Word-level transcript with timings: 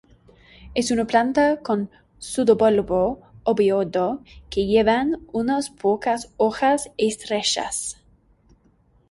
Es 0.73 0.89
una 0.89 1.05
planta 1.05 1.61
con 1.61 1.79
pseudobulbo 2.17 3.03
ovoide 3.43 4.07
que 4.49 4.65
llevan 4.65 5.09
unas 5.31 5.69
pocas 5.69 6.33
hojas 6.37 6.89
estrechas. 6.97 7.97